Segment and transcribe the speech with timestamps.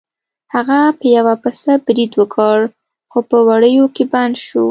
[0.53, 2.57] هغه په یو پسه برید وکړ
[3.11, 4.59] خو په وړیو کې بند شو.